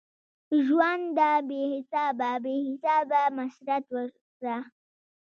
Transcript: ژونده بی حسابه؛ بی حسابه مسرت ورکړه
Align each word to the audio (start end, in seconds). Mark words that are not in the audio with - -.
ژونده 0.65 1.31
بی 1.47 1.59
حسابه؛ 1.73 2.29
بی 2.43 2.55
حسابه 2.67 3.21
مسرت 3.37 3.83
ورکړه 3.95 4.57